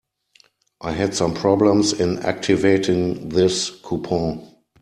[0.81, 4.51] I had some problems in activating this coupon.